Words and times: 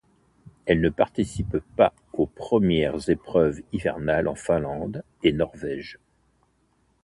Elle 0.65 0.81
ne 0.81 0.89
participe 0.89 1.57
pas 1.77 1.93
aux 2.13 2.25
premières 2.25 3.07
épreuves 3.11 3.61
hivernales 3.71 4.27
en 4.29 4.33
Finlande 4.33 5.03
et 5.21 5.31
Norvège. 5.31 5.99